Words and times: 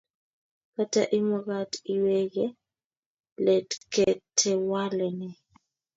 kata 0.75 1.01
imugat 1.19 1.71
iwege 1.93 2.45
letketewale 3.45 5.07
nee 5.19 5.37